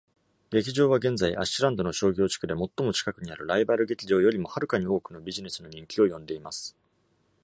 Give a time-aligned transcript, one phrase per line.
[0.49, 6.75] 劇場は現在、アッシュランドの商業地区で最も近くにあるライバル劇場よりもはるかに多くのビジネスの人気を呼んでいます。